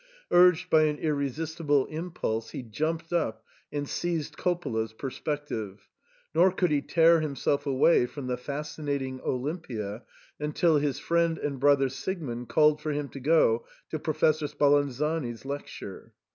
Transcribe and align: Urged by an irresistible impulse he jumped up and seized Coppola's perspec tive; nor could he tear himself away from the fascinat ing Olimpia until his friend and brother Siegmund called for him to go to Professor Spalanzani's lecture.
Urged 0.31 0.67
by 0.71 0.85
an 0.85 0.97
irresistible 0.97 1.85
impulse 1.85 2.49
he 2.49 2.63
jumped 2.63 3.13
up 3.13 3.45
and 3.71 3.87
seized 3.87 4.35
Coppola's 4.35 4.93
perspec 4.95 5.45
tive; 5.45 5.89
nor 6.33 6.51
could 6.51 6.71
he 6.71 6.81
tear 6.81 7.19
himself 7.19 7.67
away 7.67 8.07
from 8.07 8.25
the 8.25 8.35
fascinat 8.35 9.03
ing 9.03 9.19
Olimpia 9.21 10.01
until 10.39 10.79
his 10.79 10.97
friend 10.97 11.37
and 11.37 11.59
brother 11.59 11.87
Siegmund 11.87 12.49
called 12.49 12.81
for 12.81 12.89
him 12.93 13.09
to 13.09 13.19
go 13.19 13.63
to 13.91 13.99
Professor 13.99 14.47
Spalanzani's 14.47 15.45
lecture. 15.45 16.15